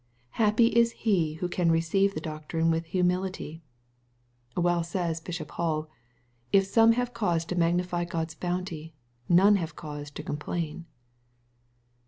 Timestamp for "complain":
10.23-10.85